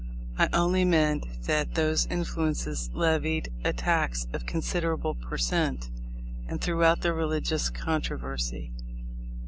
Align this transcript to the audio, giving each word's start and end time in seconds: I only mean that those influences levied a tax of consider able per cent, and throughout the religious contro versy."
I 0.39 0.49
only 0.51 0.83
mean 0.83 1.21
that 1.45 1.75
those 1.75 2.07
influences 2.07 2.89
levied 2.91 3.51
a 3.63 3.71
tax 3.71 4.25
of 4.33 4.47
consider 4.47 4.95
able 4.97 5.13
per 5.13 5.37
cent, 5.37 5.91
and 6.47 6.59
throughout 6.59 7.01
the 7.01 7.13
religious 7.13 7.69
contro 7.69 8.17
versy." 8.17 8.71